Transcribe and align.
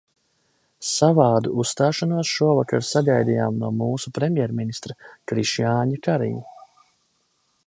Savādu 0.91 1.51
uzstāšanos 1.63 2.31
šovakar 2.39 2.87
sagaidījām 2.93 3.61
no 3.65 3.71
mūsu 3.85 4.17
premjerministra 4.19 4.99
Krišjāņa 5.33 6.05
Kariņa. 6.11 6.87